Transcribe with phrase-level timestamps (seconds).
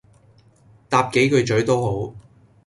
[0.89, 2.15] 搭幾句咀都好